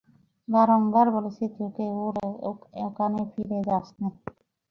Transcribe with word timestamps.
বারংবার 0.47 1.07
বলেছি 1.15 1.43
তোকে, 1.55 1.85
ওর 1.99 2.15
ওখানে 2.85 3.19
ফিরে 3.31 3.59
যাসনে। 3.67 4.09